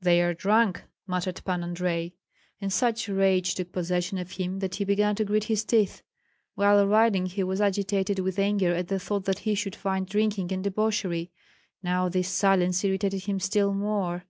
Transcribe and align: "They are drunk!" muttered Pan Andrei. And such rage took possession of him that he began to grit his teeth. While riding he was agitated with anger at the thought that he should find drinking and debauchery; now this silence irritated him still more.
"They 0.00 0.22
are 0.22 0.32
drunk!" 0.32 0.84
muttered 1.06 1.44
Pan 1.44 1.62
Andrei. 1.62 2.14
And 2.58 2.72
such 2.72 3.06
rage 3.06 3.54
took 3.54 3.70
possession 3.70 4.16
of 4.16 4.30
him 4.32 4.60
that 4.60 4.76
he 4.76 4.84
began 4.86 5.14
to 5.16 5.26
grit 5.26 5.44
his 5.44 5.62
teeth. 5.62 6.00
While 6.54 6.86
riding 6.86 7.26
he 7.26 7.44
was 7.44 7.60
agitated 7.60 8.18
with 8.20 8.38
anger 8.38 8.74
at 8.74 8.88
the 8.88 8.98
thought 8.98 9.26
that 9.26 9.40
he 9.40 9.54
should 9.54 9.76
find 9.76 10.06
drinking 10.06 10.52
and 10.54 10.64
debauchery; 10.64 11.32
now 11.82 12.08
this 12.08 12.28
silence 12.30 12.82
irritated 12.82 13.24
him 13.26 13.38
still 13.38 13.74
more. 13.74 14.24